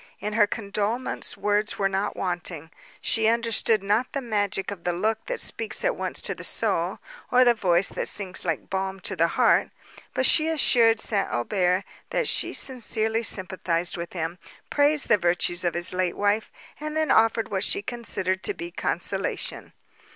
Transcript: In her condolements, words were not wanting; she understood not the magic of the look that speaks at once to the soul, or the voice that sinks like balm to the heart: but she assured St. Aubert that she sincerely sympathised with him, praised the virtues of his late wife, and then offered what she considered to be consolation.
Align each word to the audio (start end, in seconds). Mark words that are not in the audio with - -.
In 0.19 0.33
her 0.33 0.47
condolements, 0.47 1.37
words 1.37 1.77
were 1.77 1.87
not 1.87 2.17
wanting; 2.17 2.71
she 3.01 3.27
understood 3.27 3.83
not 3.83 4.13
the 4.13 4.19
magic 4.21 4.71
of 4.71 4.83
the 4.83 4.93
look 4.93 5.23
that 5.27 5.39
speaks 5.39 5.83
at 5.85 5.95
once 5.95 6.23
to 6.23 6.33
the 6.33 6.43
soul, 6.43 6.97
or 7.31 7.43
the 7.43 7.53
voice 7.53 7.87
that 7.89 8.07
sinks 8.07 8.43
like 8.43 8.67
balm 8.67 8.99
to 9.01 9.15
the 9.15 9.27
heart: 9.37 9.69
but 10.15 10.25
she 10.25 10.47
assured 10.47 10.99
St. 10.99 11.29
Aubert 11.29 11.83
that 12.09 12.27
she 12.27 12.51
sincerely 12.51 13.21
sympathised 13.21 13.95
with 13.95 14.13
him, 14.13 14.39
praised 14.71 15.07
the 15.07 15.19
virtues 15.19 15.63
of 15.63 15.75
his 15.75 15.93
late 15.93 16.17
wife, 16.17 16.51
and 16.79 16.97
then 16.97 17.11
offered 17.11 17.51
what 17.51 17.63
she 17.63 17.83
considered 17.83 18.41
to 18.41 18.55
be 18.55 18.71
consolation. 18.71 19.71